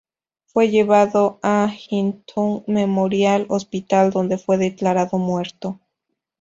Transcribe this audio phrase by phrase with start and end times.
[0.47, 5.79] Fue llevado al Huntington Memorial Hospital, donde fue declarado muerto.